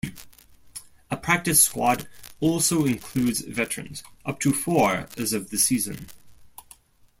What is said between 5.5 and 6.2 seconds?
the season.